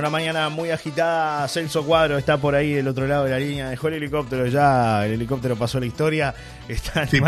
[0.00, 3.68] una mañana muy agitada, Celso Cuadro está por ahí del otro lado de la línea.
[3.70, 6.34] Dejó el helicóptero ya, el helicóptero pasó la historia.
[6.68, 7.20] Está Sí.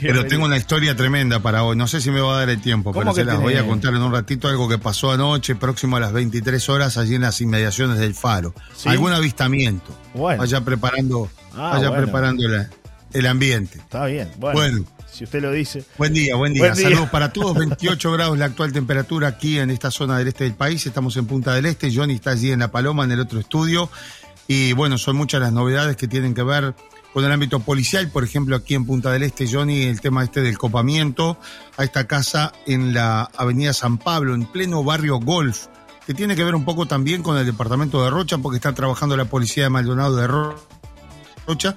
[0.00, 1.76] Pero tengo una historia tremenda para hoy.
[1.76, 3.66] No sé si me va a dar el tiempo, ¿Cómo pero se las voy a
[3.66, 4.48] contar en un ratito.
[4.48, 8.54] Algo que pasó anoche, próximo a las 23 horas, allí en las inmediaciones del Faro.
[8.76, 8.88] Sí.
[8.88, 9.96] Algún avistamiento.
[10.14, 10.40] Bueno.
[10.40, 12.04] Vaya preparando, Ah, vaya bueno.
[12.04, 12.68] preparando la-
[13.12, 13.78] el ambiente.
[13.78, 14.84] Está bien, bueno, Bueno.
[15.14, 15.84] Si usted lo dice.
[15.96, 16.62] Buen día, buen día.
[16.64, 16.88] Buen día.
[16.88, 17.56] Saludos para todos.
[17.56, 20.84] 28 grados la actual temperatura aquí en esta zona del este del país.
[20.86, 21.94] Estamos en Punta del Este.
[21.94, 23.88] Johnny está allí en La Paloma, en el otro estudio.
[24.48, 26.74] Y bueno, son muchas las novedades que tienen que ver
[27.12, 28.08] con el ámbito policial.
[28.10, 31.38] Por ejemplo, aquí en Punta del Este, Johnny, el tema este del copamiento
[31.76, 35.66] a esta casa en la Avenida San Pablo, en pleno barrio Golf,
[36.06, 39.16] que tiene que ver un poco también con el departamento de Rocha, porque está trabajando
[39.16, 40.56] la policía de Maldonado de Ro-
[41.46, 41.76] Rocha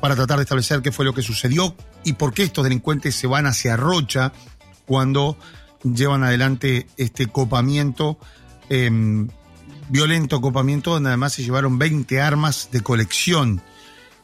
[0.00, 3.26] para tratar de establecer qué fue lo que sucedió y por qué estos delincuentes se
[3.26, 4.32] van hacia Rocha
[4.86, 5.36] cuando
[5.82, 8.18] llevan adelante este copamiento,
[8.68, 8.90] eh,
[9.88, 13.62] violento copamiento, donde además se llevaron 20 armas de colección.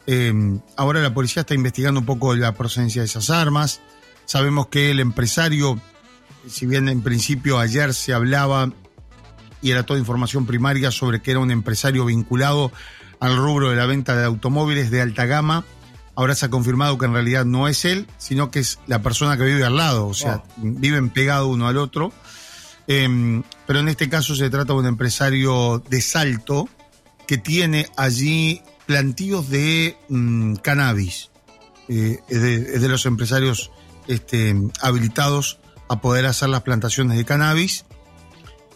[0.07, 0.33] Eh,
[0.77, 3.81] ahora la policía está investigando un poco la procedencia de esas armas.
[4.27, 5.81] Sabemos que el empresario,
[6.49, 8.71] si bien en principio ayer se hablaba
[9.61, 12.71] y era toda información primaria sobre que era un empresario vinculado
[13.25, 15.65] al rubro de la venta de automóviles de alta gama.
[16.15, 19.39] Ahora se ha confirmado que en realidad no es él, sino que es la persona
[19.39, 22.13] que vive al lado, o sea, viven pegados uno al otro.
[22.87, 26.69] Eh, pero en este caso se trata de un empresario de Salto
[27.27, 31.31] que tiene allí plantíos de mm, cannabis.
[31.89, 33.71] Eh, es, de, es de los empresarios
[34.07, 37.87] este, habilitados a poder hacer las plantaciones de cannabis.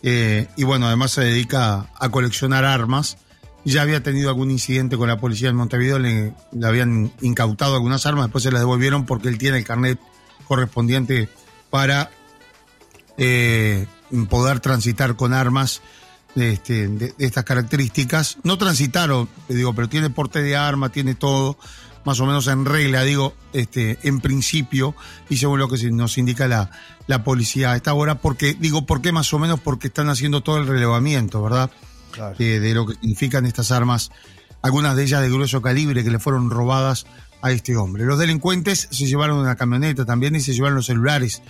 [0.03, 3.19] Eh, y bueno, además se dedica a coleccionar armas.
[3.65, 8.27] Ya había tenido algún incidente con la policía de Montevideo, le, habían incautado algunas armas,
[8.27, 9.99] después se las devolvieron porque él tiene el carnet
[10.47, 11.29] correspondiente
[11.69, 12.11] para
[13.19, 13.87] eh,
[14.31, 15.83] poder transitar con armas
[16.35, 18.39] este, de, de estas características.
[18.43, 21.59] No transitaron, digo, pero tiene porte de arma, tiene todo
[22.09, 24.95] más o menos en regla, digo, este, en principio,
[25.29, 26.71] y según lo que nos indica la,
[27.07, 29.61] la policía a esta hora, porque, digo, ¿por qué más o menos?
[29.61, 31.71] Porque están haciendo todo el relevamiento, ¿verdad?
[32.19, 32.35] Claro.
[32.41, 34.11] Eh, de lo que significan estas armas,
[34.61, 37.07] algunas de ellas de grueso calibre que le fueron robadas
[37.43, 38.05] a este hombre.
[38.05, 41.43] Los delincuentes se llevaron una camioneta también y se llevaron los celulares.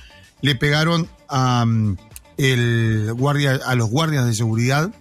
[0.43, 1.97] Le pegaron a, mm,
[2.37, 4.93] el guardia, a los guardias de seguridad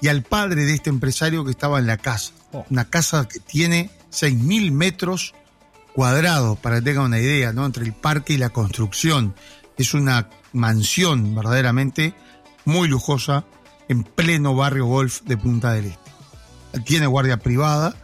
[0.00, 2.32] y al padre de este empresario que estaba en la casa.
[2.52, 2.64] Oh.
[2.70, 5.34] Una casa que tiene 6.000 metros
[5.94, 7.66] cuadrados, para que tengan una idea, ¿no?
[7.66, 9.34] Entre el parque y la construcción.
[9.76, 12.14] Es una mansión verdaderamente
[12.64, 13.44] muy lujosa
[13.90, 16.10] en pleno barrio golf de Punta del Este.
[16.84, 17.94] Tiene guardia privada,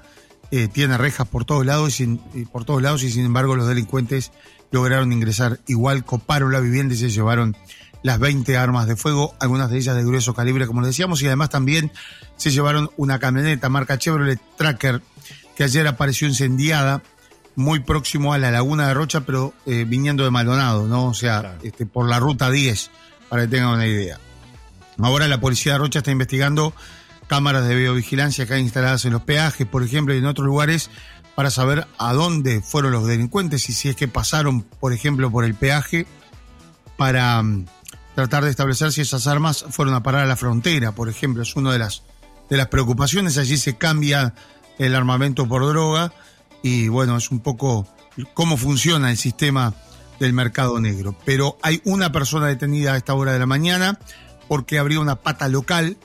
[0.50, 3.54] eh, tiene rejas por todos lados y, sin- y por todos lados y sin embargo
[3.56, 4.32] los delincuentes
[4.72, 7.56] lograron ingresar igual, coparon la vivienda y se llevaron
[8.02, 11.26] las 20 armas de fuego, algunas de ellas de grueso calibre, como les decíamos, y
[11.26, 11.92] además también
[12.36, 15.02] se llevaron una camioneta marca Chevrolet Tracker
[15.56, 17.02] que ayer apareció incendiada
[17.54, 21.06] muy próximo a la laguna de Rocha, pero eh, viniendo de Maldonado, ¿no?
[21.06, 21.58] O sea, Claro.
[21.62, 22.90] este, por la ruta 10,
[23.30, 24.18] para que tengan una idea.
[24.98, 26.74] Ahora la policía de Rocha está investigando
[27.26, 30.90] cámaras de videovigilancia que hay instaladas en los peajes, por ejemplo, y en otros lugares,
[31.34, 35.44] para saber a dónde fueron los delincuentes y si es que pasaron, por ejemplo, por
[35.44, 36.06] el peaje,
[36.96, 37.66] para mm,
[38.14, 41.54] tratar de establecer si esas armas fueron a parar a la frontera, por ejemplo, es
[41.56, 42.02] una de las,
[42.48, 43.36] de las preocupaciones.
[43.38, 44.34] Allí se cambia
[44.78, 46.12] el armamento por droga
[46.62, 47.86] y bueno, es un poco
[48.34, 49.74] cómo funciona el sistema
[50.18, 51.16] del mercado negro.
[51.24, 53.98] Pero hay una persona detenida a esta hora de la mañana
[54.48, 55.96] porque habría una pata local,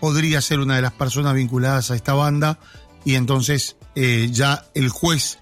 [0.00, 2.58] podría ser una de las personas vinculadas a esta banda
[3.04, 5.38] y entonces eh, ya el juez,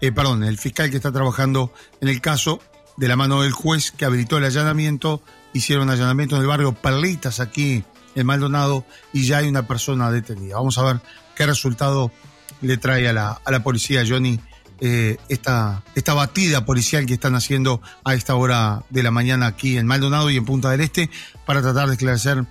[0.00, 2.60] eh, perdón, el fiscal que está trabajando en el caso,
[2.96, 5.22] de la mano del juez que habilitó el allanamiento,
[5.54, 7.82] hicieron allanamiento en el barrio Perlitas aquí
[8.14, 10.56] en Maldonado y ya hay una persona detenida.
[10.56, 11.00] Vamos a ver
[11.34, 12.10] qué resultado
[12.60, 14.38] le trae a la, a la policía Johnny
[14.80, 19.76] eh, esta, esta batida policial que están haciendo a esta hora de la mañana aquí
[19.76, 21.10] en Maldonado y en Punta del Este
[21.44, 22.46] para tratar de esclarecer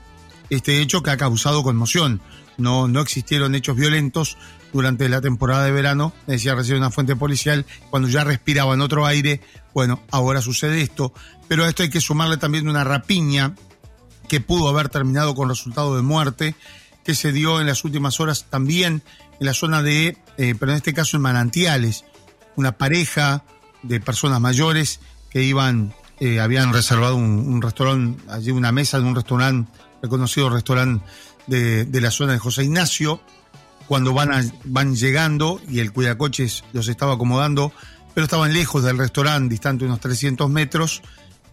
[0.49, 2.21] este hecho que ha causado conmoción.
[2.57, 4.37] No, no existieron hechos violentos
[4.73, 9.41] durante la temporada de verano, decía recién una fuente policial, cuando ya respiraban otro aire,
[9.73, 11.13] bueno, ahora sucede esto,
[11.47, 13.55] pero a esto hay que sumarle también una rapiña
[14.27, 16.55] que pudo haber terminado con resultado de muerte,
[17.03, 19.01] que se dio en las últimas horas también
[19.39, 22.05] en la zona de, eh, pero en este caso en Manantiales,
[22.59, 23.43] una pareja
[23.83, 29.15] de personas mayores que iban, eh, habían reservado un, restaurante, allí una mesa en un
[29.15, 29.71] restaurante,
[30.01, 31.05] reconocido restaurante
[31.47, 33.21] de, de la zona de José Ignacio,
[33.87, 37.71] cuando van, van llegando y el cuidacoches los estaba acomodando,
[38.13, 41.01] pero estaban lejos del restaurante, distante unos 300 metros,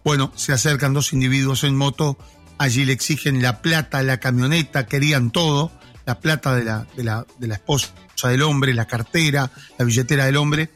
[0.03, 2.17] bueno, se acercan dos individuos en moto
[2.57, 5.71] allí le exigen la plata, la camioneta, querían todo,
[6.05, 7.93] la plata de la, de la, de la esposa
[8.23, 10.71] del hombre, la cartera, la billetera del hombre.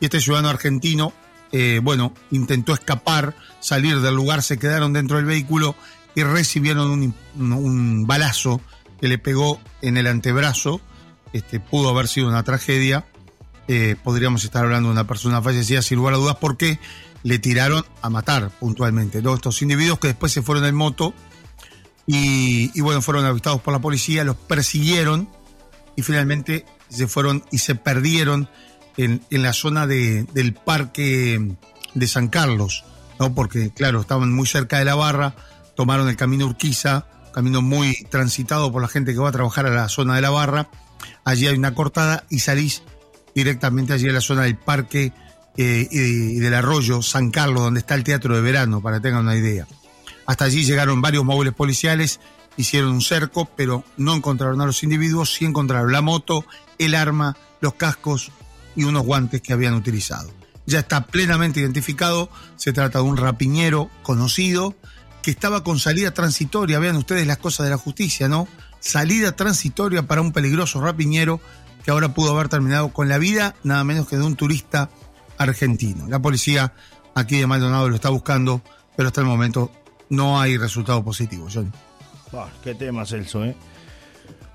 [0.00, 1.12] Y este ciudadano argentino,
[1.52, 5.74] eh, bueno, intentó escapar, salir del lugar, se quedaron dentro del vehículo
[6.14, 7.14] y recibieron un,
[7.52, 8.60] un balazo
[9.00, 10.80] que le pegó en el antebrazo.
[11.32, 13.04] Este, pudo haber sido una tragedia.
[13.68, 16.78] Eh, podríamos estar hablando de una persona fallecida sin lugar a dudas porque
[17.22, 19.22] le tiraron a matar puntualmente.
[19.22, 19.34] ¿no?
[19.34, 21.12] Estos individuos que después se fueron en moto
[22.06, 25.28] y, y, bueno, fueron avistados por la policía, los persiguieron
[25.94, 28.48] y finalmente se fueron y se perdieron
[28.98, 31.56] en, la zona de, del parque
[31.94, 32.84] de San Carlos,
[33.18, 33.34] ¿no?
[33.34, 35.34] porque claro, estaban muy cerca de la barra,
[35.76, 39.70] tomaron el camino Urquiza, camino muy transitado por la gente que va a trabajar a
[39.70, 40.68] la zona de la barra.
[41.24, 42.82] Allí hay una cortada y salís
[43.34, 45.12] directamente allí a la zona del parque
[45.56, 49.22] eh, y del arroyo San Carlos, donde está el teatro de verano, para que tengan
[49.22, 49.66] una idea.
[50.26, 52.18] Hasta allí llegaron varios móviles policiales,
[52.56, 56.44] hicieron un cerco, pero no encontraron a los individuos, sí encontraron la moto,
[56.78, 58.32] el arma, los cascos
[58.78, 60.30] y unos guantes que habían utilizado.
[60.64, 64.76] Ya está plenamente identificado, se trata de un rapiñero conocido
[65.20, 68.46] que estaba con salida transitoria, vean ustedes las cosas de la justicia, ¿no?
[68.78, 71.40] Salida transitoria para un peligroso rapiñero
[71.84, 74.90] que ahora pudo haber terminado con la vida nada menos que de un turista
[75.38, 76.06] argentino.
[76.06, 76.72] La policía
[77.16, 78.62] aquí de Maldonado lo está buscando,
[78.96, 79.72] pero hasta el momento
[80.08, 81.48] no hay resultado positivo,
[82.62, 83.56] qué tema, Celso, ¿eh?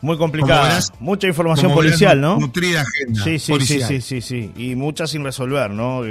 [0.04, 0.68] Muy complicado.
[1.00, 2.38] Mucha información policial, ¿no?
[2.38, 3.24] Nutrida agenda.
[3.24, 4.52] Sí, sí, sí, sí, sí, sí.
[4.58, 6.04] Y mucha sin resolver, ¿no?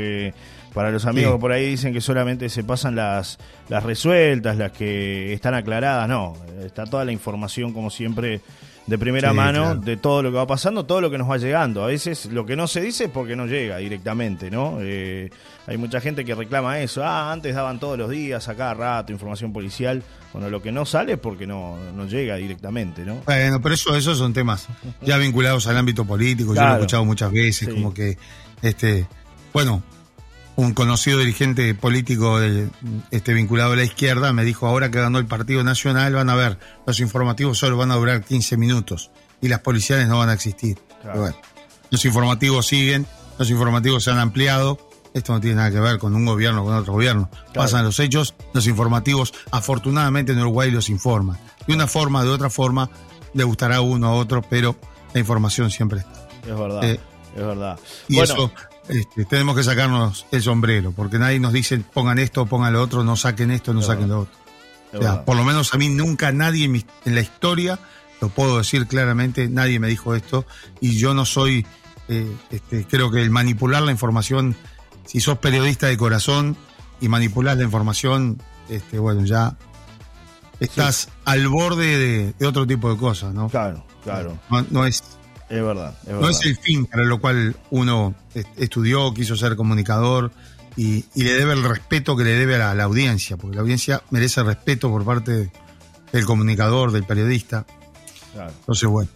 [0.72, 4.72] para los amigos que por ahí dicen que solamente se pasan las, las resueltas, las
[4.72, 6.34] que están aclaradas, no.
[6.64, 8.40] Está toda la información, como siempre,
[8.86, 11.84] de primera mano de todo lo que va pasando, todo lo que nos va llegando.
[11.84, 14.78] A veces lo que no se dice es porque no llega directamente, ¿no?
[14.80, 15.30] Eh,
[15.66, 17.04] hay mucha gente que reclama eso.
[17.04, 20.02] Ah, antes daban todos los días, a cada rato, información policial.
[20.32, 23.16] Bueno, lo que no sale es porque no, no llega directamente, ¿no?
[23.24, 24.66] Bueno, pero eso, esos son temas
[25.00, 26.54] ya vinculados al ámbito político.
[26.54, 28.18] Yo lo he escuchado muchas veces, como que,
[28.62, 29.06] este,
[29.52, 29.82] bueno,
[30.56, 32.40] un conocido dirigente político
[33.10, 36.34] este, vinculado a la izquierda me dijo, ahora que ganó el Partido Nacional, van a
[36.34, 39.10] ver, los informativos solo van a durar 15 minutos
[39.40, 40.78] y las policiales no van a existir.
[41.90, 43.06] los informativos siguen,
[43.38, 44.78] los informativos se han ampliado,
[45.14, 47.30] esto no tiene nada que ver con un gobierno o con otro gobierno.
[47.54, 51.38] Pasan los hechos, los informativos, afortunadamente en Uruguay los informan.
[51.66, 52.90] De una forma, o de otra forma,
[53.34, 54.76] le gustará a uno a otro, pero
[55.12, 56.28] la información siempre está.
[56.46, 56.84] Es verdad.
[56.84, 57.00] Eh,
[57.36, 57.78] es verdad.
[58.08, 58.52] Y eso
[58.88, 63.04] este, tenemos que sacarnos el sombrero, porque nadie nos dice pongan esto, pongan lo otro,
[63.04, 64.42] no saquen esto, no saquen lo otro.
[64.94, 67.78] O sea, por lo menos a mí nunca nadie en, la historia,
[68.20, 70.44] lo puedo decir claramente, nadie me dijo esto,
[70.80, 71.64] y yo no soy,
[72.08, 74.54] eh, este, creo que el manipular la información,
[75.06, 76.56] si sos periodista de corazón
[77.00, 79.56] y manipular la información, este, bueno, ya
[80.60, 83.48] estás al borde de, otro tipo de cosas, ¿no?
[83.48, 84.38] Claro, claro.
[84.70, 85.02] no es
[85.52, 88.14] es verdad, No es el fin para lo cual uno
[88.56, 90.32] estudió, quiso ser comunicador
[90.76, 94.42] y, le debe el respeto que le debe a la, audiencia, porque la audiencia merece
[94.42, 95.52] respeto por parte
[96.10, 97.66] del comunicador, del periodista.
[98.34, 99.10] Entonces, bueno.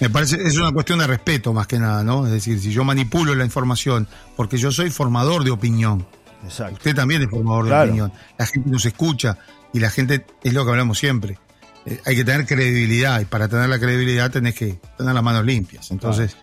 [0.00, 2.26] Me parece, es una cuestión de respeto más que nada, ¿no?
[2.26, 4.06] Es decir, si yo manipulo la información,
[4.36, 6.06] porque yo soy formador de opinión.
[6.44, 6.74] Exacto.
[6.74, 8.12] Usted también es formador de opinión.
[8.38, 9.38] La gente nos escucha
[9.72, 11.38] y la gente, es lo que hablamos siempre,
[11.86, 15.44] eh, hay que tener credibilidad y para tener la credibilidad tenés que tener las manos
[15.44, 15.90] limpias.
[15.90, 16.36] Entonces,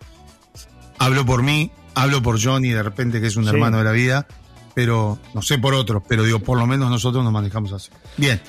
[0.99, 4.27] hablo por mí, hablo por Johnny de repente que es un hermano de la vida,
[4.73, 7.89] pero no sé por otros, pero digo, por lo menos nosotros nos manejamos así.
[8.17, 8.41] Bien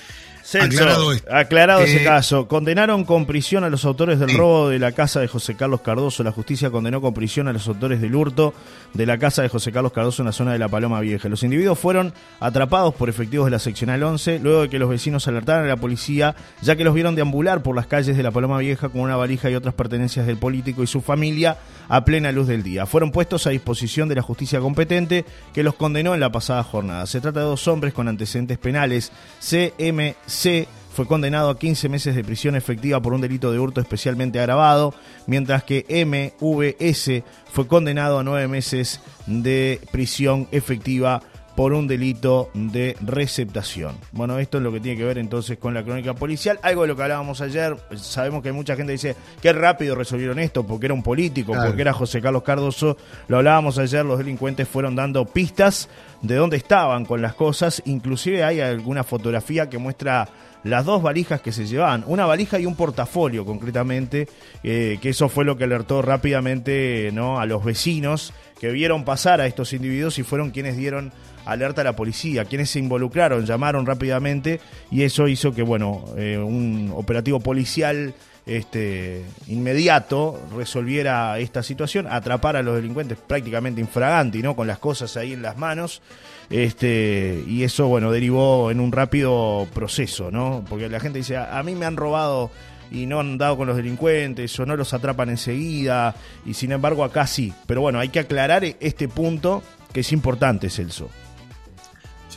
[1.30, 2.48] aclarado, ese eh, caso.
[2.48, 6.22] Condenaron con prisión a los autores del robo de la casa de José Carlos Cardoso.
[6.22, 8.54] La justicia condenó con prisión a los autores del hurto
[8.94, 11.28] de la casa de José Carlos Cardoso en la zona de la Paloma Vieja.
[11.28, 15.28] Los individuos fueron atrapados por efectivos de la seccional 11 luego de que los vecinos
[15.28, 18.58] alertaran a la policía ya que los vieron deambular por las calles de la Paloma
[18.58, 22.48] Vieja con una valija y otras pertenencias del político y su familia a plena luz
[22.48, 22.86] del día.
[22.86, 27.06] Fueron puestos a disposición de la justicia competente que los condenó en la pasada jornada.
[27.06, 30.68] Se trata de dos hombres con antecedentes penales, CMC
[30.98, 34.94] fue condenado a 15 meses de prisión efectiva por un delito de hurto especialmente agravado,
[35.28, 41.22] mientras que MVS fue condenado a 9 meses de prisión efectiva
[41.58, 43.96] por un delito de receptación.
[44.12, 46.60] Bueno, esto es lo que tiene que ver entonces con la crónica policial.
[46.62, 50.64] Algo de lo que hablábamos ayer, sabemos que mucha gente dice, qué rápido resolvieron esto,
[50.64, 52.96] porque era un político, porque era José Carlos Cardoso.
[53.26, 55.88] Lo hablábamos ayer, los delincuentes fueron dando pistas
[56.22, 57.82] de dónde estaban con las cosas.
[57.84, 60.28] Inclusive hay alguna fotografía que muestra
[60.64, 64.28] las dos valijas que se llevaban, una valija y un portafolio concretamente,
[64.62, 67.38] eh, que eso fue lo que alertó rápidamente ¿no?
[67.40, 71.12] a los vecinos que vieron pasar a estos individuos y fueron quienes dieron
[71.44, 74.60] alerta a la policía, quienes se involucraron, llamaron rápidamente
[74.90, 78.14] y eso hizo que, bueno, eh, un operativo policial
[78.48, 84.56] este, inmediato resolviera esta situación, atrapar a los delincuentes prácticamente infraganti, ¿no?
[84.56, 86.02] Con las cosas ahí en las manos.
[86.50, 90.64] Este, y eso, bueno, derivó en un rápido proceso, ¿no?
[90.68, 92.50] Porque la gente dice, a, mí me han robado
[92.90, 96.14] y no han dado con los delincuentes o no los atrapan enseguida
[96.46, 97.52] y sin embargo acá sí.
[97.66, 99.62] Pero bueno, hay que aclarar este punto
[99.92, 101.10] que es importante, Celso.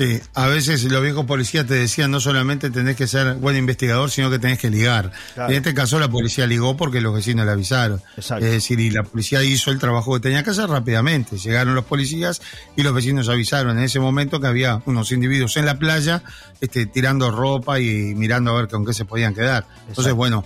[0.02, 4.10] Sí, a veces los viejos policías te decían no solamente tenés que ser buen investigador,
[4.10, 5.12] sino que tenés que ligar.
[5.36, 8.02] En este caso la policía ligó porque los vecinos le avisaron.
[8.18, 11.38] Es decir, y la policía hizo el trabajo que tenía que hacer rápidamente.
[11.38, 12.42] Llegaron los policías
[12.76, 16.24] y los vecinos avisaron en ese momento que había unos individuos en la playa
[16.62, 19.68] este, tirando ropa y mirando a ver con qué se podían quedar.
[19.88, 20.44] Entonces, bueno,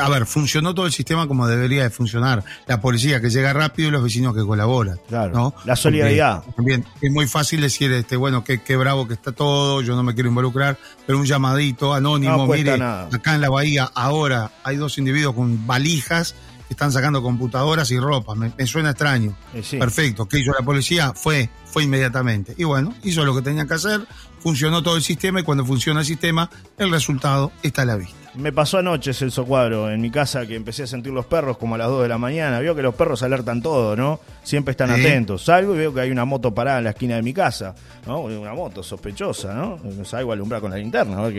[0.00, 2.44] a ver, funcionó todo el sistema como debería de funcionar.
[2.66, 4.98] La policía que llega rápido y los vecinos que colaboran.
[5.08, 5.54] Claro.
[5.64, 6.42] La solidaridad.
[6.56, 10.02] también es muy fácil decir, este, bueno, qué, qué bravo que está todo, yo no
[10.02, 14.98] me quiero involucrar, pero un llamadito anónimo, mire, acá en la bahía ahora hay dos
[14.98, 16.34] individuos con valijas
[16.68, 18.34] que están sacando computadoras y ropa.
[18.36, 19.36] Me, suena extraño.
[19.52, 20.28] Perfecto.
[20.28, 21.12] ¿Qué hizo la policía?
[21.14, 22.54] Fue, fue inmediatamente.
[22.56, 24.06] Y bueno, hizo lo que tenía que hacer,
[24.38, 26.48] funcionó todo el sistema y cuando funciona el sistema,
[26.78, 28.19] el resultado está a la vista.
[28.34, 31.74] Me pasó anoche, Celso Cuadro, en mi casa que empecé a sentir los perros como
[31.74, 32.60] a las 2 de la mañana.
[32.60, 34.20] Veo que los perros alertan todo, ¿no?
[34.44, 35.44] Siempre están atentos.
[35.44, 37.74] Salgo y veo que hay una moto parada en la esquina de mi casa,
[38.06, 38.20] ¿no?
[38.20, 39.78] Una moto sospechosa, ¿no?
[40.04, 41.30] Salgo a alumbrar con la linterna, ¿no?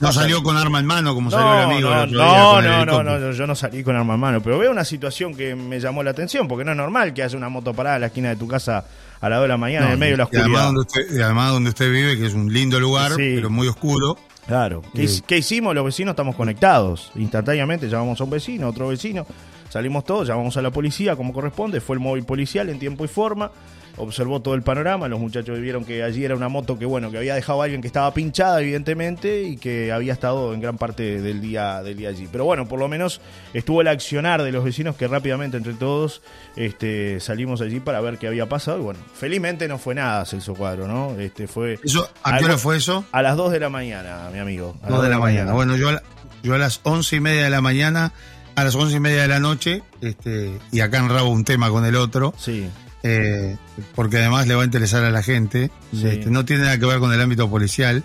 [0.00, 1.90] no salió con arma en mano como salió el amigo.
[1.90, 4.40] No, no, no, no, no, yo no salí con arma en mano.
[4.40, 7.36] Pero veo una situación que me llamó la atención, porque no es normal que haya
[7.36, 8.84] una moto parada en la esquina de tu casa
[9.20, 10.46] a las 2 de la mañana, en medio de la oscuridad.
[10.46, 13.66] Y además, donde usted, además donde usted vive, que es un lindo lugar, pero muy
[13.66, 14.16] oscuro.
[14.46, 14.82] Claro.
[15.26, 15.74] ¿Qué, hicimos?
[15.74, 17.12] Los vecinos estamos conectados.
[17.14, 19.26] Instantáneamente llamamos a un vecino, a otro vecino,
[19.68, 23.08] salimos todos, llamamos a la policía como corresponde, fue el móvil policial en tiempo y
[23.08, 23.50] forma
[23.96, 27.18] observó todo el panorama, los muchachos vieron que allí era una moto que bueno, que
[27.18, 31.20] había dejado a alguien que estaba pinchada evidentemente y que había estado en gran parte
[31.20, 32.28] del día del día allí.
[32.30, 33.20] Pero bueno, por lo menos
[33.52, 36.22] estuvo el accionar de los vecinos que rápidamente entre todos
[36.56, 40.54] este salimos allí para ver qué había pasado y bueno, felizmente no fue nada Celso
[40.54, 41.18] Cuadro, ¿no?
[41.18, 43.04] Este fue Eso ¿a qué hora fue eso?
[43.12, 44.76] A las 2 de la mañana, mi amigo.
[44.82, 45.52] A 2 de la, mañana.
[45.52, 46.02] Bueno, yo a,
[46.42, 48.12] yo a las once y media de la mañana
[48.54, 51.84] a las once y media de la noche, este, y acá enrabo un tema con
[51.84, 52.34] el otro.
[52.36, 52.68] Sí.
[53.02, 53.56] Eh,
[53.94, 55.70] porque además le va a interesar a la gente.
[55.92, 58.04] Este, no tiene nada que ver con el ámbito policial,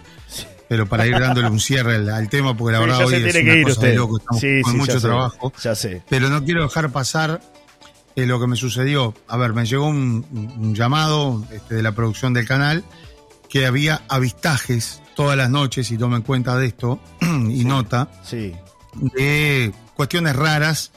[0.68, 3.88] pero para ir dándole un cierre al, tema, porque la verdad hoy es una cosa
[3.88, 5.54] de loco, estamos con mucho trabajo.
[5.62, 6.02] ya sé.
[6.10, 7.42] Pero no quiero dejar pasar
[8.16, 9.14] eh, lo que me sucedió.
[9.28, 12.84] A ver, me llegó un, llamado este, de la producción del canal
[13.50, 18.10] que había avistajes todas las noches, y tomen cuenta de esto, y nota,
[18.94, 20.92] de cuestiones raras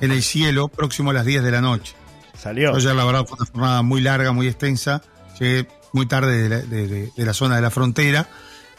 [0.00, 1.94] en el cielo próximo a las 10 de la noche.
[2.38, 2.74] Salió.
[2.74, 5.02] Ayer, la verdad, fue una jornada muy larga, muy extensa.
[5.38, 8.28] Llegué muy tarde de la, zona de la frontera.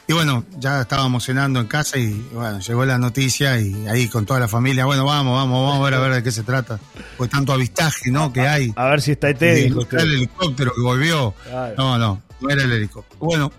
[0.08, 4.26] Y bueno, ya estábamos cenando en casa y bueno, llegó la noticia y ahí con
[4.26, 6.80] toda la familia, bueno, vamos, vamos, vamos a ver a ver de qué se trata.
[7.18, 8.32] Pues tanto avistaje, ¿no?
[8.32, 8.72] Que hay.
[8.78, 9.30] A ver si está.
[9.30, 11.34] El, el helicóptero que volvió.
[11.78, 13.20] No, no, no era el helicóptero.
[13.20, 13.52] Bueno,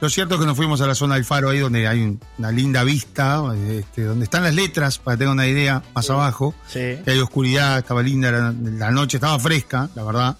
[0.00, 2.50] lo cierto es que nos fuimos a la zona del faro, ahí donde hay una
[2.50, 6.54] linda vista, este, donde están las letras, para que tengan una idea, más abajo.
[6.72, 10.38] Que hay oscuridad, estaba linda, la, noche estaba fresca, la verdad.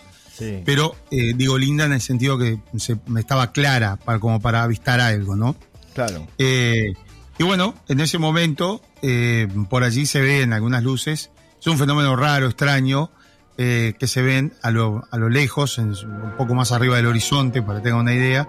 [0.64, 4.62] Pero eh, digo linda en el sentido que se, me estaba clara para, como para
[4.62, 5.55] avistar algo, ¿no?
[5.93, 6.26] Claro.
[6.38, 6.95] Eh,
[7.38, 11.31] y bueno, en ese momento, eh, por allí se ven algunas luces.
[11.61, 13.11] Es un fenómeno raro, extraño,
[13.59, 17.81] que se ven a lo, a lo lejos, un poco más arriba del horizonte, para
[17.81, 18.49] que tengan una idea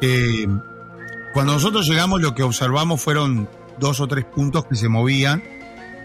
[0.00, 0.46] eh,
[1.32, 5.42] cuando nosotros llegamos lo que observamos fueron dos o tres puntos que se movían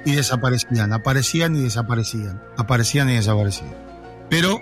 [0.06, 3.76] y desaparecían, aparecían y desaparecían, aparecían y desaparecían.
[4.30, 4.60] Pero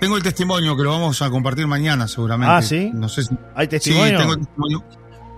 [0.00, 2.52] tengo el testimonio que lo vamos a compartir mañana seguramente.
[2.52, 2.90] Ah, sí.
[2.94, 3.36] No sé si...
[3.54, 4.10] ¿Hay testimonio?
[4.10, 4.84] Sí, tengo el testimonio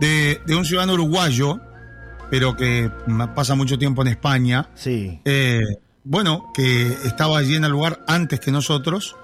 [0.01, 1.61] de, un ciudadano uruguayo,
[2.31, 2.91] pero que
[3.35, 4.69] pasa mucho tiempo en España.
[4.75, 5.21] Sí.
[5.25, 5.61] Eh,
[6.05, 9.17] bueno, que estaba allí en el lugar antes que nosotros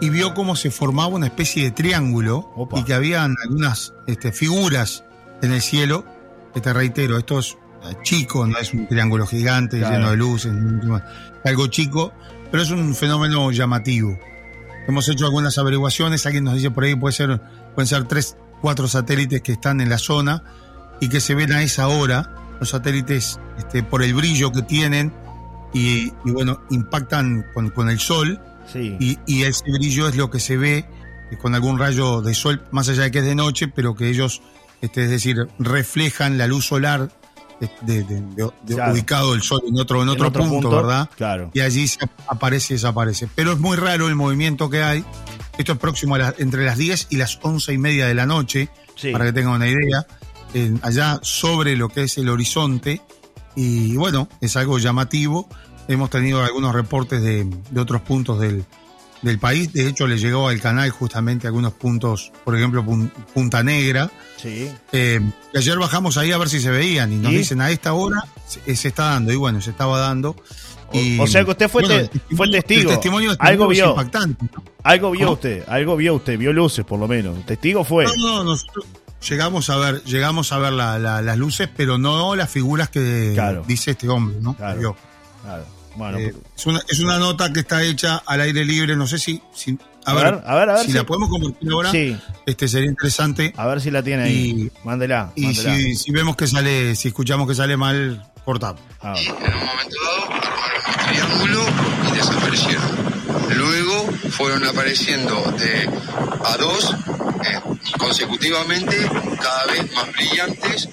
[0.00, 5.04] y vio cómo se formaba una especie de triángulo y que habían algunas este, figuras
[5.42, 6.04] en el cielo.
[6.60, 10.52] Te reitero, esto es eh, chico, no es un triángulo gigante lleno de luces,
[11.44, 12.12] algo chico,
[12.50, 14.18] pero es un fenómeno llamativo.
[14.88, 17.40] Hemos hecho algunas averiguaciones, alguien nos dice por ahí puede ser,
[17.74, 20.42] pueden ser tres, cuatro satélites que están en la zona
[21.00, 22.34] y que se ven a esa hora.
[22.58, 25.12] Los satélites, este, por el brillo que tienen
[25.72, 28.40] y, bueno, impactan con, con el sol
[28.74, 30.84] y, ese brillo es lo que se ve
[31.30, 34.08] eh, con algún rayo de sol, más allá de que es de noche, pero que
[34.08, 34.42] ellos,
[34.80, 37.10] este, es decir, reflejan la luz solar
[37.80, 38.04] de,
[38.90, 41.10] ubicado el sol en otro, en otro, punto, ¿verdad?
[41.16, 41.50] Claro.
[41.54, 41.98] Y allí se
[42.28, 43.28] aparece y desaparece.
[43.34, 45.04] Pero es muy raro el movimiento que hay.
[45.56, 48.68] Esto es próximo a entre las 10 y las 11 y media de la noche,
[49.12, 50.06] para que tengan una idea.
[50.82, 53.02] allá sobre lo que es el horizonte.
[53.56, 55.48] Y bueno, es algo llamativo.
[55.88, 58.64] Hemos tenido algunos reportes de, otros puntos del,
[59.22, 59.72] del país.
[59.72, 62.84] De hecho, le llegó al canal justamente algunos puntos, por ejemplo,
[63.34, 64.10] Punta Negra.
[64.36, 64.70] Sí.
[64.92, 65.20] Eh,
[65.54, 68.88] ayer bajamos ahí a ver si se veían y nos dicen a esta hora se,
[68.88, 69.32] está dando.
[69.32, 70.36] Y bueno, se estaba dando.
[71.20, 72.90] o, sea que usted fue, fue testigo.
[72.90, 73.90] testimonio algo vio.
[73.90, 74.46] Impactante,
[74.82, 77.44] Algo vio usted, algo vio usted, vio luces por lo menos.
[77.46, 78.04] Testigo fue.
[78.04, 78.86] No, no, nosotros
[79.26, 84.08] llegamos a ver, llegamos a ver las luces, pero no las figuras que dice este
[84.08, 84.54] hombre, ¿no?
[84.54, 84.96] Claro.
[85.42, 85.77] claro.
[86.18, 89.40] Eh, es, una, es una nota que está hecha al aire libre, no sé si...
[90.04, 91.92] a, ver, a, ver, a ver, si, la podemos compartir ahora,
[92.46, 93.52] este sería interesante.
[93.56, 94.70] A ver si la tiene ahí.
[94.84, 95.32] mándela.
[95.34, 98.80] Y Si, vemos que sale, si escuchamos que sale mal, cortamos.
[99.02, 101.64] Y en un momento dado armaron un triángulo
[102.10, 103.18] y desaparecieron.
[103.56, 105.88] Luego fueron apareciendo de
[106.44, 106.94] a dos
[107.44, 107.60] eh,
[107.98, 108.96] consecutivamente,
[109.40, 110.90] cada vez más brillantes, eh,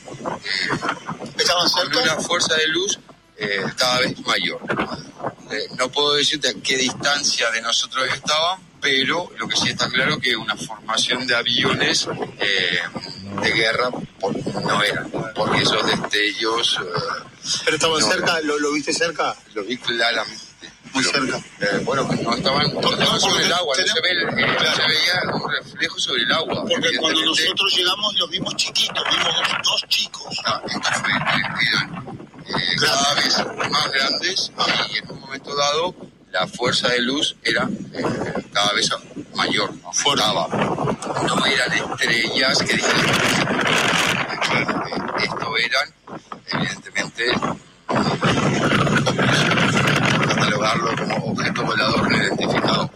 [1.38, 1.94] ¿Estaban cerca?
[1.94, 3.00] con una fuerza de luz
[3.38, 4.60] eh, cada vez mayor.
[5.52, 9.90] Eh, no puedo decirte a qué distancia de nosotros estaban, pero lo que sí está
[9.90, 12.08] claro que una formación de aviones
[12.40, 12.80] eh,
[13.42, 16.80] de guerra no eran, porque esos destellos...
[17.64, 18.42] ¿Pero estaban cerca?
[18.42, 19.36] ¿Lo, viste cerca?
[19.54, 20.44] Lo vi claramente.
[20.94, 21.44] Muy cerca.
[21.84, 22.72] bueno, no estaban,
[23.20, 24.24] sobre el agua, no se, veía
[25.34, 26.66] un reflejo sobre el agua.
[26.68, 30.42] Porque cuando nosotros llegamos los vimos chiquitos, vimos dos, chicos.
[30.46, 32.15] No, esto fue,
[32.48, 34.52] eh, cada vez más grandes
[34.92, 35.96] y en un momento dado
[36.32, 38.04] la fuerza de luz era eh,
[38.54, 38.90] cada vez
[39.34, 39.92] mayor, ¿no?
[39.94, 40.48] Foraba.
[40.48, 43.06] No eran estrellas que dijeran
[44.54, 45.94] eh, esto eran,
[46.52, 47.26] evidentemente,
[50.28, 52.92] catalogarlo como objeto volador no identificado.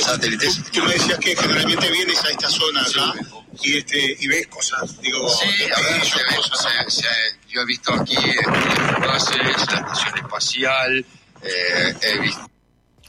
[0.00, 0.64] satélites.
[0.72, 3.14] Tú, me decías que generalmente vienes a esta zona acá
[3.62, 6.04] y, este, y ves cosas, digo, sí, a ver,
[6.90, 7.06] se
[7.48, 11.06] yo he visto aquí este, bases, la estación espacial,
[11.42, 12.48] eh, he visto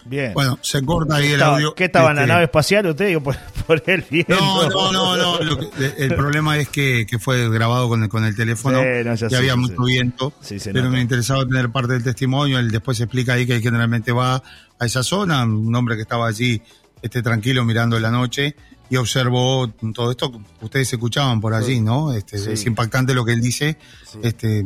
[0.06, 0.34] Bien.
[0.34, 1.76] Bueno, se corta ahí el audio.
[1.76, 3.20] ¿Qué estaba en la este, nave espacial usted?
[3.20, 4.36] por, por el viento.
[4.36, 5.60] No, no, no, no.
[5.98, 9.84] el problema es que, que, fue grabado con el, con el teléfono y había mucho
[9.84, 10.34] viento.
[10.74, 12.60] pero me interesaba tener parte del testimonio.
[12.60, 14.42] Él después explica ahí que generalmente va
[14.80, 16.62] a esa zona, un hombre que estaba allí
[17.02, 18.56] este, tranquilo mirando la noche
[18.90, 20.32] y observó todo esto.
[20.62, 22.12] Ustedes escuchaban por allí, ¿no?
[22.12, 23.78] Este, Es impactante lo que él dice.
[24.24, 24.66] Este,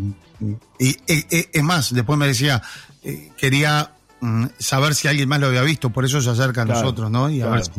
[0.80, 2.62] y, es más, después me decía,
[3.04, 6.66] eh, quería mm, saber si alguien más lo había visto, por eso se acerca a
[6.66, 7.30] nosotros, ¿no?
[7.30, 7.72] Y a ver si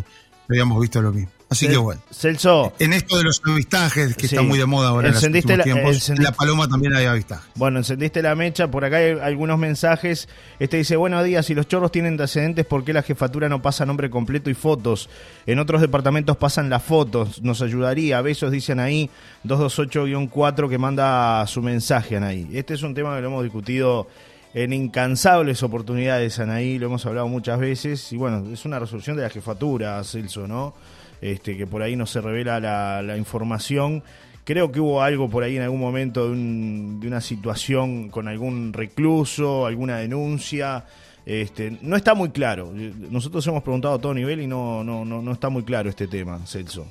[0.49, 1.31] habíamos visto lo mismo.
[1.55, 2.01] Así que bueno.
[2.11, 2.73] Celso.
[2.79, 6.09] En esto de los avistajes, que está muy de moda ahora en los últimos tiempos,
[6.19, 7.47] la paloma también hay avistajes.
[7.55, 10.29] Bueno, encendiste la mecha, por acá hay algunos mensajes.
[10.59, 13.87] Este dice, buenos días, si los chorros tienen antecedentes, ¿por qué la jefatura no pasa
[13.87, 15.09] nombre completo y fotos?
[15.47, 18.21] En otros departamentos pasan las fotos, nos ayudaría.
[18.21, 19.09] Besos, dicen ahí,
[19.45, 22.49] 228-4 que manda su mensaje, Anaí.
[22.53, 24.09] Este es un tema que lo hemos discutido
[24.55, 29.25] en incansables oportunidades, Anaí, lo hemos hablado muchas veces, y bueno, es una resolución de
[29.25, 30.75] la jefatura, Celso, ¿no?
[31.25, 34.03] Este, que por ahí no se revela la, información.
[34.45, 39.65] Creo que hubo algo por ahí en algún momento de, una situación con algún recluso,
[39.65, 40.85] alguna denuncia.
[41.25, 42.71] Este, no está muy claro.
[42.75, 46.41] Nosotros hemos preguntado a todo nivel y no, no, no, está muy claro este tema,
[46.47, 46.87] Celso.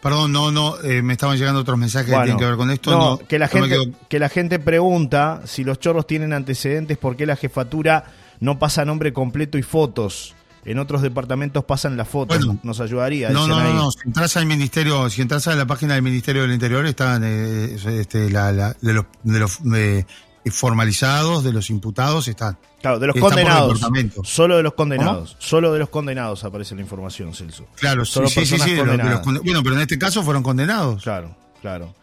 [0.00, 2.92] Perdón, no, no, eh, me estaban llegando otros mensajes que tienen que ver con esto.
[2.92, 3.76] No, que, la gente,
[4.08, 8.04] que la gente pregunta si los chorros tienen antecedentes, por qué la jefatura
[8.38, 10.36] no pasa nombre completo y fotos.
[10.64, 12.38] En otros departamentos pasan las fotos.
[12.62, 13.30] Nos ayudaría.
[13.30, 16.42] No, no, no, no, Si entras al ministerio, si entras a la página del Ministerio
[16.42, 20.04] del Interior, están eh, este, la, de los, de los eh,
[20.50, 22.58] formalizados, de los imputados, están.
[22.80, 23.80] Claro, de los condenados.
[24.24, 25.36] Solo de los condenados.
[25.38, 27.66] Solo de los condenados aparece la información, Celso.
[27.76, 31.02] Claro, solo sí, sí, sí, bueno, pero en este caso fueron condenados.
[31.02, 31.94] Claro, claro.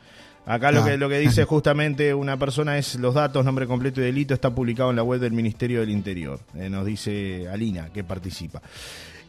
[0.45, 4.05] Acá lo, que, lo que dice justamente una persona es los datos, nombre completo y
[4.05, 6.39] delito, está publicado en la web del Ministerio del Interior.
[6.55, 8.61] Eh, nos dice Alina, que participa.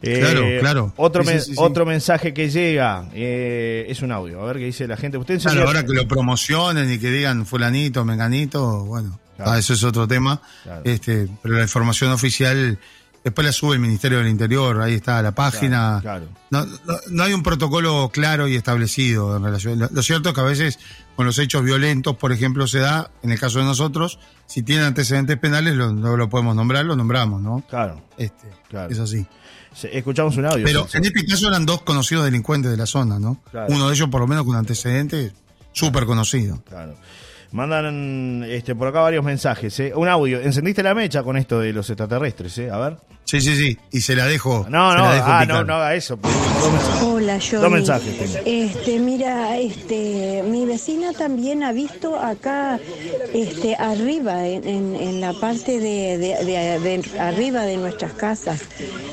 [0.01, 0.93] claro, eh, claro.
[0.97, 1.23] Otro,
[1.57, 4.41] otro mensaje que llega eh, es un audio.
[4.41, 5.17] A ver qué dice la gente.
[5.17, 9.83] Usted claro, ahora que lo promocionen y que digan fulanito, menganito, bueno, ah, eso es
[9.83, 10.41] otro tema.
[10.83, 12.79] Este, pero la información oficial
[13.23, 16.01] Después la sube el Ministerio del Interior, ahí está la página.
[16.49, 16.65] No,
[17.09, 19.87] no, hay un protocolo claro y establecido en relación.
[19.91, 20.79] Lo, cierto es que a veces
[21.15, 24.85] con los hechos violentos, por ejemplo, se da, en el caso de nosotros, si tienen
[24.85, 27.63] antecedentes penales, lo, no lo podemos nombrar, lo nombramos, ¿no?
[27.69, 28.01] Claro.
[28.17, 28.91] Este, claro.
[28.91, 29.27] Es así.
[29.83, 30.65] Escuchamos un audio.
[30.65, 33.39] Pero en este caso eran dos conocidos delincuentes de la zona, ¿no?
[33.69, 35.33] Uno de ellos, por lo menos, con antecedentes
[35.73, 36.61] súper conocido.
[36.67, 36.95] Claro.
[37.51, 39.77] Mandan este, por acá varios mensajes.
[39.81, 39.93] ¿eh?
[39.93, 40.39] Un audio.
[40.39, 42.57] ¿Encendiste la mecha con esto de los extraterrestres?
[42.59, 42.69] ¿eh?
[42.71, 42.97] A ver.
[43.25, 43.77] Sí, sí, sí.
[43.91, 44.65] Y se la dejo.
[44.69, 46.17] No, no, ah, no, no haga eso.
[47.03, 47.61] Hola, yo.
[47.61, 48.39] Dos mensajes.
[48.45, 52.79] Este, mira, este, mi vecina también ha visto acá,
[53.33, 58.61] este, arriba, en, la parte de, arriba de nuestras casas,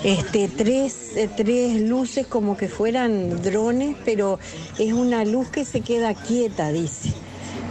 [0.03, 4.38] este, tres, tres luces como que fueran drones, pero
[4.79, 7.12] es una luz que se queda quieta, dice,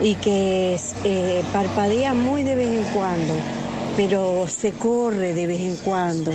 [0.01, 3.33] y que eh, parpadea muy de vez en cuando
[3.97, 6.31] pero se corre de vez en cuando.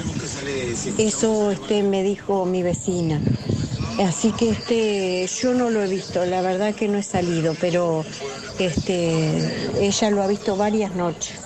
[0.99, 3.21] Eso este, me dijo mi vecina.
[4.01, 8.05] Así que este, yo no lo he visto, la verdad que no he salido, pero
[8.59, 11.37] este, ella lo ha visto varias noches.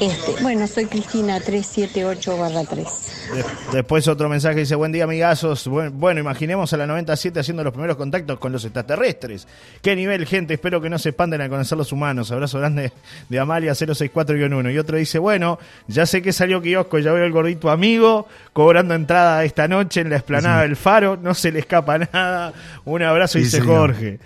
[0.00, 3.07] Este, bueno, soy Cristina 378-3.
[3.72, 5.68] Después otro mensaje dice, buen día amigazos.
[5.68, 9.46] Bueno, imaginemos a la 97 haciendo los primeros contactos con los extraterrestres.
[9.82, 10.54] Qué nivel, gente.
[10.54, 12.30] Espero que no se expanden a conocer los humanos.
[12.32, 12.92] Abrazo grande
[13.28, 14.72] de Amalia 064-1.
[14.72, 18.94] Y otro dice, bueno, ya sé que salió kiosco, ya veo el gordito amigo cobrando
[18.94, 21.18] entrada esta noche en la explanada del Faro.
[21.20, 22.52] No se le escapa nada.
[22.84, 24.18] Un abrazo, dice Jorge.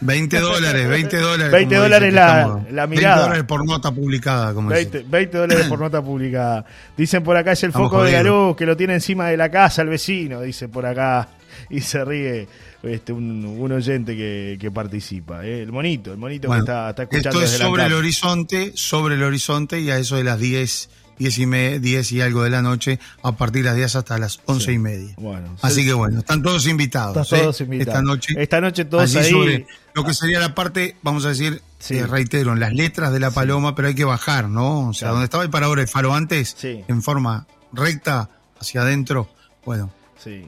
[0.00, 1.52] 20 dólares, 20 dólares.
[1.52, 3.16] 20 dólares la, la, mirada.
[3.16, 6.64] 20 dólares por nota publicada, como 20, 20 dólares por nota publicada.
[6.96, 9.50] Dicen por acá es el foco de la luz que lo tiene encima de la
[9.50, 11.28] casa el vecino, dice por acá.
[11.70, 12.46] Y se ríe
[12.82, 15.44] este, un, oyente que, participa.
[15.44, 15.62] ¿eh?
[15.62, 17.42] El monito, el monito que está, está escuchando.
[17.42, 21.38] Esto es sobre el horizonte, sobre el horizonte y a eso de las 10 10
[21.38, 24.40] y, me, 10 y algo de la noche, a partir de las 10 hasta las
[24.44, 25.14] 11 y media.
[25.16, 27.32] Bueno, Así que bueno, están todos invitados.
[27.32, 27.38] ¿eh?
[27.40, 27.88] todos invitados.
[27.88, 28.34] Esta noche.
[28.36, 29.66] Esta noche todos ahí.
[29.94, 33.30] lo que sería la parte, vamos a decir, eh, reitero, en las letras de la
[33.30, 34.88] paloma, pero hay que bajar, ¿no?
[34.88, 39.28] O sea, donde estaba el parador el faro antes, en forma recta hacia adentro,
[39.64, 39.92] bueno,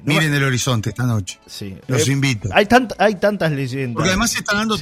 [0.05, 1.39] Miren el horizonte esta noche.
[1.47, 1.77] Sí.
[1.87, 2.49] Los eh, invito.
[2.53, 2.67] Hay,
[2.99, 3.95] hay tantas leyendas.
[3.95, 4.77] Porque además se está dando.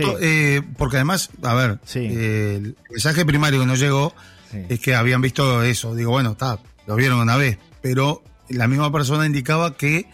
[0.77, 4.14] porque además, a ver, el mensaje primario que nos llegó
[4.52, 5.94] es que habían visto eso.
[5.94, 10.06] Digo, bueno, está, lo vieron una vez, pero la misma persona indicaba que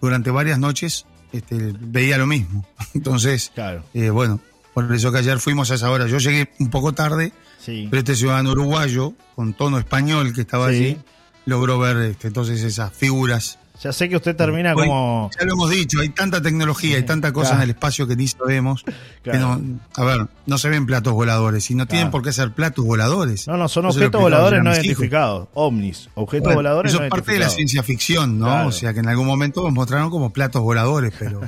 [0.00, 2.66] durante varias noches este, veía lo mismo.
[2.94, 3.84] Entonces, claro.
[3.94, 4.40] Eh, bueno,
[4.74, 6.06] por eso que ayer fuimos a esa hora.
[6.06, 7.32] Yo llegué un poco tarde,
[7.64, 10.98] pero este ciudadano uruguayo, con tono español que estaba allí,
[11.46, 15.30] logró ver este, entonces esas figuras ya sé que usted termina como.
[15.38, 18.28] Ya lo hemos dicho, hay tanta tecnología, hay tanta cosa en el espacio que ni
[18.28, 18.84] sabemos.
[19.22, 19.60] Que no,
[19.96, 23.46] a ver, no se ven platos voladores y no tienen por qué ser platos voladores.
[23.46, 25.48] No, no, son objetos voladores no identificados.
[25.52, 28.66] Ovnis, objetos voladores Eso es parte de la ciencia ficción, ¿no?
[28.66, 31.42] O sea que en algún momento nos mostraron como platos voladores, pero.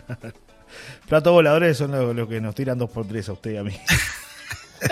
[1.09, 3.73] platos voladores son los que nos tiran dos por tres a usted y a mí.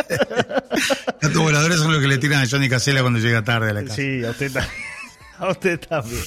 [1.21, 3.83] platos voladores son los que le tiran a Johnny Casella cuando llega tarde a la
[3.83, 3.97] casa.
[3.97, 4.90] Sí, a usted también.
[5.47, 6.23] A usted también.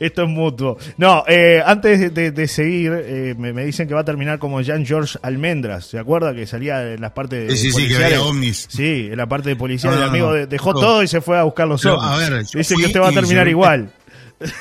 [0.00, 0.76] Esto es mutuo.
[0.96, 5.86] No, eh, antes de, seguir, eh, me, dicen que va a terminar como Jean-Georges Almendras.
[5.86, 8.66] ¿Se acuerda que salía en las partes de Sí, sí, que había ovnis.
[8.68, 9.92] Sí, en la parte de policía.
[9.92, 12.02] el amigo dejó todo y se fue a buscar los ovnis.
[12.04, 13.90] A ver, Dice que usted va a terminar igual.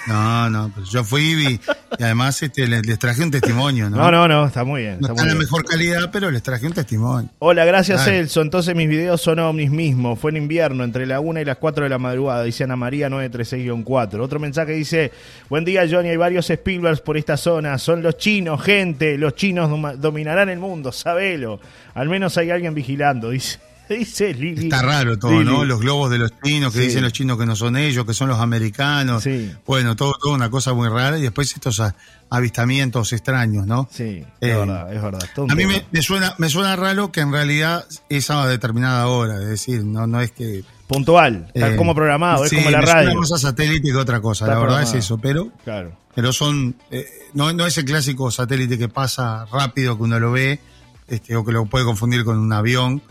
[0.07, 1.59] No, no, pues yo fui
[1.99, 3.97] y, además este, les, traje un testimonio, ¿no?
[3.97, 4.99] No, no, no, está muy bien.
[5.01, 7.29] no está, en la mejor calidad, pero les traje un testimonio.
[7.39, 8.41] Hola, gracias Celso.
[8.41, 10.15] Entonces mis videos son ovnis mismo.
[10.15, 13.09] Fue en invierno, entre la 1 y las 4 de la madrugada, dice Ana María
[13.09, 14.21] 936-4.
[14.21, 15.11] Otro mensaje dice,
[15.49, 17.77] buen día Johnny, hay varios Spielbergs por esta zona.
[17.77, 19.17] Son los chinos, gente.
[19.17, 21.59] Los chinos dominarán el mundo, sabelo.
[21.93, 23.59] Al menos hay alguien vigilando, dice.
[23.89, 24.65] Dice Lili.
[24.65, 25.65] Está raro todo, ¿no?
[25.65, 28.29] Los globos de los chinos, que dicen los chinos que no son ellos, que son
[28.29, 29.23] los americanos.
[29.23, 29.51] Sí.
[29.65, 31.17] Bueno, todo, todo una cosa muy rara.
[31.17, 31.81] Y después estos
[32.29, 33.87] avistamientos extraños, ¿no?
[33.91, 35.29] Sí, es eh, verdad, es verdad.
[35.49, 39.47] a mí me, suena, me suena raro que en realidad es a determinada hora, es
[39.47, 40.63] decir, no, no es que...
[40.87, 43.09] Puntual, está eh, como programado, es como la radio.
[43.09, 45.51] Es una cosa satélite que otra cosa, la verdad es eso, pero...
[45.63, 45.97] Claro.
[46.13, 46.75] Pero son...
[46.91, 50.59] Eh, no, no es el clásico satélite que pasa rápido, que uno lo ve
[51.07, 53.01] este, o que lo puede confundir con un avión.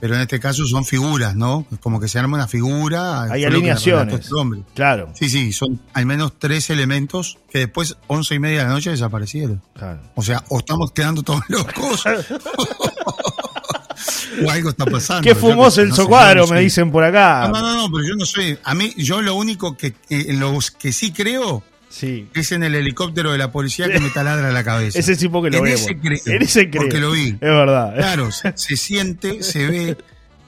[0.00, 1.66] Pero en este caso son figuras, ¿no?
[1.80, 3.22] Como que se arma una figura.
[3.22, 4.14] Hay alineaciones.
[4.14, 4.30] Este
[4.74, 5.10] claro.
[5.14, 8.90] Sí, sí, son al menos tres elementos que después, once y media de la noche,
[8.90, 9.62] desaparecieron.
[9.74, 10.00] Claro.
[10.14, 12.04] O sea, o estamos quedando todos locos.
[14.44, 15.22] o algo está pasando.
[15.22, 17.48] Qué fumoso el socuadro, me dicen por acá.
[17.52, 18.58] No, no, no, pero yo no sé.
[18.64, 21.62] A mí, yo lo único que, eh, en lo que sí creo
[21.94, 22.28] Sí.
[22.34, 24.98] Es en el helicóptero de la policía que me taladra la cabeza.
[24.98, 25.80] Ese tipo que lo en vemos.
[25.82, 27.28] Ese en ese Porque lo vi.
[27.28, 27.94] Es verdad.
[27.94, 29.96] Claro, se, siente, se ve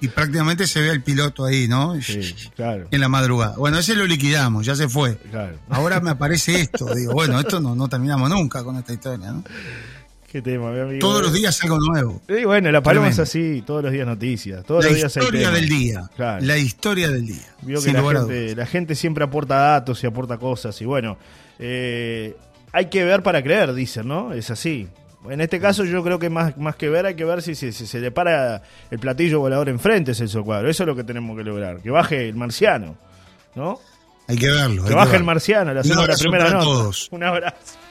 [0.00, 2.02] y prácticamente se ve al piloto ahí, ¿no?
[2.02, 2.88] Sí, claro.
[2.90, 3.54] En la madrugada.
[3.59, 5.18] Bueno, ese lo liquidamos, ya se fue.
[5.30, 5.56] Claro.
[5.68, 6.92] Ahora me aparece esto.
[6.92, 9.44] Digo, bueno, esto no, no terminamos nunca con esta historia, ¿no?
[10.37, 10.99] Qué tema, mi amigo.
[10.99, 12.20] Todos los días algo nuevo.
[12.29, 14.66] Sí, bueno, la paloma es así, todos los días noticias.
[14.66, 16.11] Todos la los días historia del día.
[16.18, 17.55] La historia del día.
[17.62, 20.79] Vio que la gente, la gente, siempre aporta datos y aporta cosas.
[20.83, 21.16] Y bueno,
[21.59, 22.37] eh,
[22.70, 24.35] hay que ver para creer, dicen, ¿no?
[24.35, 24.87] Es así.
[25.27, 27.99] En este caso yo creo que más, más que ver hay que ver si, se
[27.99, 30.68] le para el platillo volador enfrente, Celso Cuadro.
[30.68, 31.81] Eso es lo que tenemos que lograr.
[31.81, 32.99] Que baje el marciano,
[33.55, 33.81] ¿no?
[34.29, 34.85] Hay que verlo.
[34.85, 36.62] Que baje el marciano, la, la primera nota.
[36.62, 37.09] Todos.
[37.11, 37.86] Un abrazo.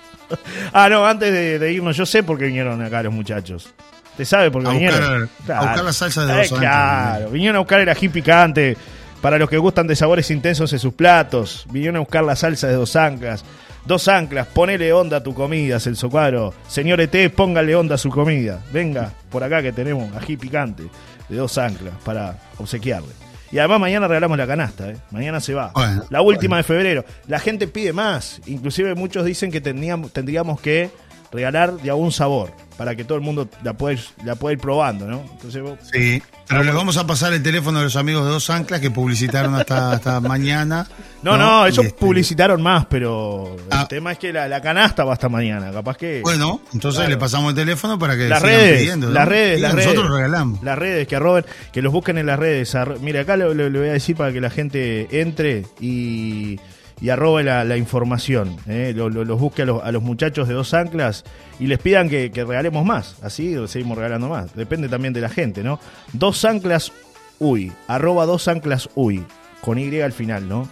[0.74, 3.70] Ah, no, antes de, irnos, yo sé por qué vinieron acá los muchachos.
[4.18, 5.30] ¿Te sabe por qué vinieron?
[5.48, 8.78] a buscar la salsa de dos eh, Claro, vinieron a buscar el ají picante
[9.22, 11.66] para los que gustan de sabores intensos en sus platos.
[11.70, 13.44] Vinieron a buscar la salsa de dos anclas.
[13.86, 16.54] Dos anclas, ponele onda a tu comida, Celso Cuadro.
[16.68, 18.60] Señor ET, póngale onda a su comida.
[18.74, 20.84] Venga, por acá que tenemos ají picante
[21.30, 23.25] de dos anclas para obsequiarle.
[23.56, 24.98] Y además mañana regalamos la canasta, ¿eh?
[25.12, 25.72] Mañana se va.
[26.10, 27.06] la última de febrero.
[27.26, 28.42] La gente pide más.
[28.48, 30.90] Inclusive muchos dicen que tendríamos que
[31.36, 35.08] regalar de algún sabor para que todo el mundo la pueda, la pueda ir probando,
[35.08, 35.22] ¿no?
[35.32, 38.82] Entonces, sí, pero les vamos a pasar el teléfono de los amigos de Dos Anclas
[38.82, 40.88] que publicitaron hasta, hasta mañana.
[41.24, 43.88] No, no, ellos este, publicitaron más, pero el ah.
[43.88, 46.22] tema es que la, canasta va hasta mañana, capaz que...
[46.22, 49.88] Bueno, entonces le pasamos el teléfono para que las redes, pidiendo, las redes, las redes,
[49.88, 50.62] nosotros regalamos.
[50.64, 52.76] Las redes, que arroben, que los busquen en las redes.
[53.02, 56.60] Mira, acá le voy a decir para que la gente entre y
[57.02, 58.58] y arroba la, información.
[58.68, 58.94] ¿eh?
[58.96, 61.24] Los, busque a los, muchachos de dos anclas
[61.60, 63.16] y les pidan que, regalemos más.
[63.22, 64.56] Así seguimos regalando más.
[64.56, 65.80] Depende también de la gente, ¿no?
[66.14, 66.92] Dos anclas
[67.40, 69.24] uy, arroba dos anclas uy,
[69.62, 70.68] con Y al final, ¿no?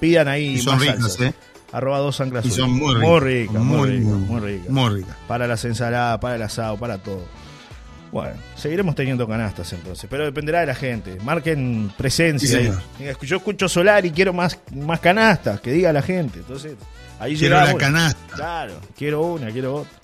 [0.00, 0.58] Pidan ahí.
[0.58, 1.34] son ricas, ¿eh?
[1.72, 3.08] Arroba dos anclas y Son muy ricas.
[3.08, 4.70] Muy ricas, muy ricas.
[4.70, 5.16] Muy ricas.
[5.26, 7.22] Para las ensaladas, para el asado, para todo.
[8.12, 11.18] Bueno, seguiremos teniendo canastas entonces, pero dependerá de la gente.
[11.24, 12.78] Marquen presencia.
[13.22, 16.40] yo escucho solar y quiero más, más canastas, que diga la gente.
[16.40, 16.74] Entonces,
[17.18, 18.36] ahí quiero la canasta.
[18.36, 20.02] Claro, quiero una, quiero otra.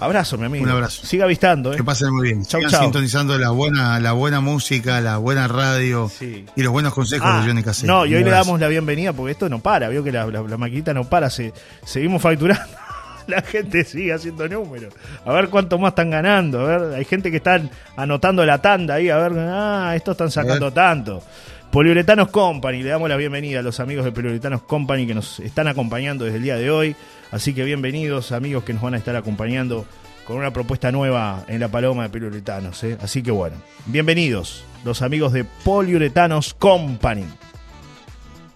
[0.00, 0.64] Abrazo, mi amigo.
[0.64, 1.06] Un abrazo.
[1.06, 1.76] Siga avistando, ¿eh?
[1.76, 2.44] Que pasen muy bien.
[2.44, 7.26] Chau, Sigan sintonizando la buena, la buena música, la buena radio y los buenos consejos
[7.26, 7.92] de ah, Johnny Casero.
[7.92, 9.88] No, y hoy le damos la bienvenida porque esto no para.
[9.88, 11.30] Vio que la, la, maquinita no para.
[11.30, 11.52] Se,
[11.84, 12.66] seguimos facturando.
[13.28, 14.94] la gente sigue haciendo números.
[15.24, 16.60] A ver cuánto más están ganando.
[16.60, 19.08] A ver, hay gente que están anotando la tanda ahí.
[19.08, 21.22] A ver, ah, estos están sacando tanto.
[21.70, 25.68] Poliuretanos Company, le damos la bienvenida a los amigos de Poliuretanos Company que nos están
[25.68, 26.96] acompañando desde el día de hoy.
[27.32, 29.84] Así que bienvenidos, amigos que nos van a estar acompañando
[30.24, 32.82] con una propuesta nueva en la Paloma de Poliuretanos.
[32.84, 32.96] ¿eh?
[33.00, 37.26] Así que bueno, bienvenidos los amigos de Poliuretanos Company.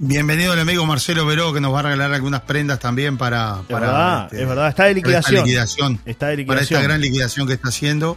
[0.03, 3.61] Bienvenido el amigo Marcelo Veró que nos va a regalar algunas prendas también para.
[3.61, 6.01] Es verdad, este, es verdad, está de liquidación.
[6.07, 6.47] Está de liquidación.
[6.47, 8.17] Para esta gran liquidación que está haciendo.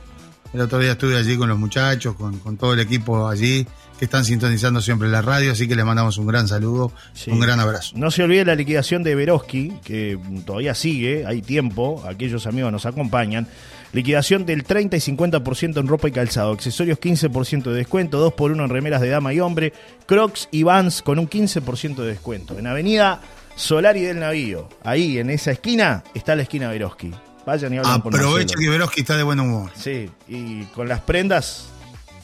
[0.53, 3.67] El otro día estuve allí con los muchachos, con, todo el equipo allí
[3.99, 6.93] que están sintonizando siempre la radio, así que les mandamos un gran saludo,
[7.27, 7.97] un gran abrazo.
[7.97, 12.85] No se olvide la liquidación de Veroski, que todavía sigue, hay tiempo, aquellos amigos nos
[12.85, 13.45] acompañan.
[13.93, 16.51] Liquidación del 30 y 50% en ropa y calzado.
[16.51, 18.19] Accesorios 15% de descuento.
[18.19, 19.71] 2 por 1 en remeras de dama y hombre.
[20.07, 22.57] Crocs y Vans con un 15% de descuento.
[22.57, 23.21] En Avenida
[23.55, 24.67] Solari del Navío.
[24.83, 27.11] Ahí, en esa esquina, está la esquina Veroski.
[27.45, 29.69] Vayan y hablen Aprovecha que Veroski está de buen humor.
[29.75, 31.67] Sí, y con las prendas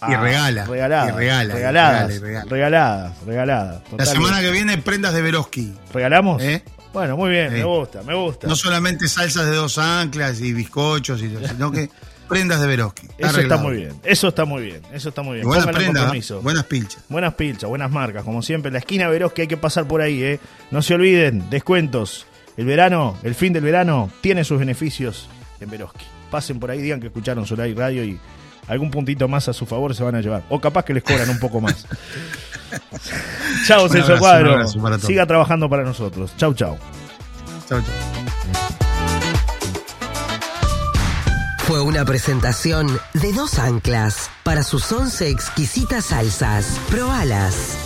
[0.08, 0.66] y regala.
[0.66, 1.14] Regaladas.
[1.14, 1.54] Y regala.
[1.54, 2.22] Regaladas.
[2.22, 3.26] Regaladas.
[3.26, 3.82] Regaladas.
[3.98, 5.74] La semana que viene, prendas de Veroski.
[5.94, 6.42] ¿Regalamos?
[6.42, 6.64] ¿Eh?
[6.94, 8.48] Bueno, muy bien, me gusta, me gusta.
[8.48, 11.90] No solamente salsas de dos anclas y bizcochos, y, sino que
[12.28, 13.08] prendas de Veroski.
[13.18, 15.48] Eso está muy bien, eso está muy bien, eso está muy bien.
[15.48, 17.04] buenas prendas, buenas pilchas.
[17.10, 18.72] Buenas pilchas, buenas marcas, como siempre.
[18.72, 20.40] La esquina Veroski hay que pasar por ahí, ¿eh?
[20.72, 22.26] No se olviden, descuentos.
[22.58, 25.30] El verano, el fin del verano, tiene sus beneficios
[25.62, 26.06] en Veroski.
[26.30, 28.20] Pasen por ahí, digan que escucharon Solar Radio y
[28.70, 30.44] algún puntito más a su favor se van a llevar.
[30.50, 31.86] O capaz que les cobran un poco más.
[33.68, 34.66] chao, Celso Cuadro.
[35.00, 36.32] Siga trabajando para nosotros.
[36.38, 36.78] Chau, chau.
[37.68, 38.70] Chau, chau.
[41.66, 46.80] Fue una presentación de dos anclas para sus once exquisitas salsas.
[46.90, 47.78] Probalas.